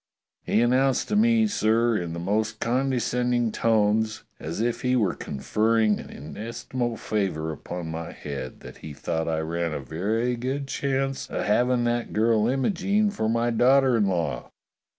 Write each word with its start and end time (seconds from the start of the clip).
He 0.41 0.61
an 0.63 0.71
nounced 0.71 1.05
to 1.09 1.15
me, 1.15 1.45
sir, 1.45 1.95
in 1.95 2.13
the 2.13 2.19
most 2.19 2.59
condescending 2.59 3.51
tones, 3.51 4.23
as 4.39 4.59
if 4.59 4.81
he 4.81 4.95
were 4.95 5.13
conferring 5.13 5.99
an 5.99 6.09
inestimable 6.09 6.97
favour 6.97 7.51
upon 7.51 7.91
my 7.91 8.11
head, 8.11 8.61
that 8.61 8.77
he 8.77 8.93
thought 8.95 9.27
I 9.27 9.41
ran 9.41 9.73
a 9.73 9.79
very 9.79 10.35
good 10.35 10.67
chance 10.67 11.29
of 11.29 11.45
hav 11.45 11.69
ing 11.69 11.83
that 11.83 12.13
girl 12.13 12.47
Imogene 12.47 13.11
for 13.11 13.29
my 13.29 13.51
daughter 13.51 13.95
in 13.95 14.07
law. 14.07 14.49